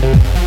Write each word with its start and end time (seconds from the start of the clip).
Thank 0.00 0.37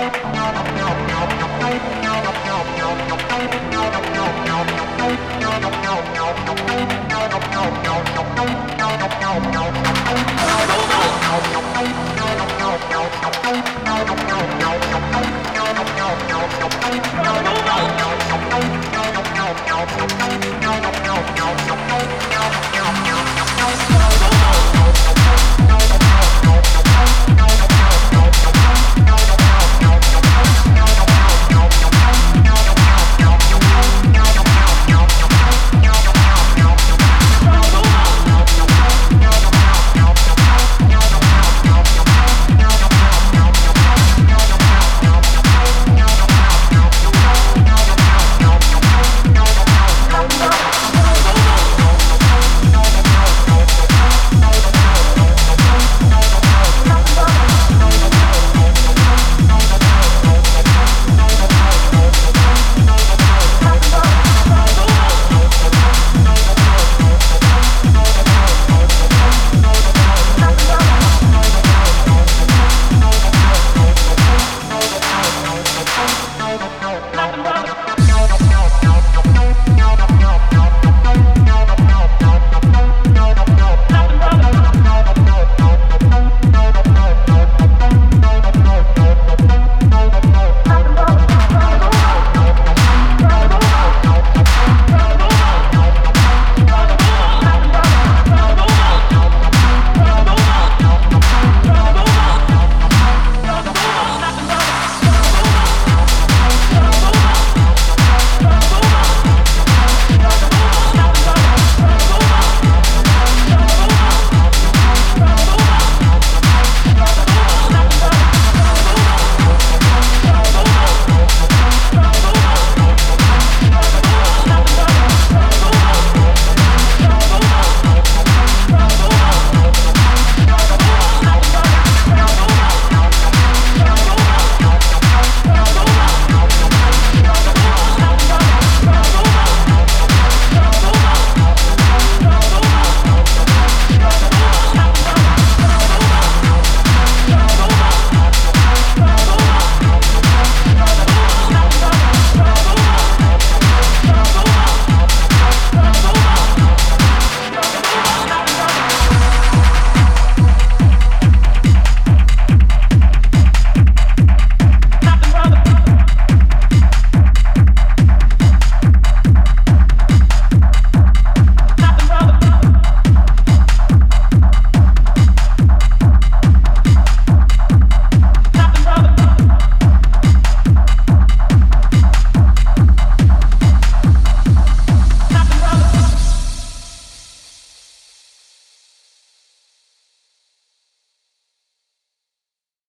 No, 0.00 0.08
no, 0.08 0.62
no. 0.62 0.80